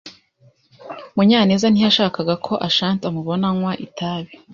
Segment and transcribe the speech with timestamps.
[1.15, 4.31] Munyanez ntiyashakaga ko Ashanti amubona anywa itabi.